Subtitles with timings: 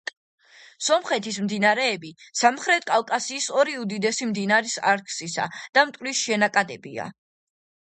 [0.85, 2.09] სომხეთის მდინარეები
[2.39, 7.09] სამხრეთ კავკასიის ორი უდიდესი მდინარის არაქსისა და მტკვრის შენაკადებია.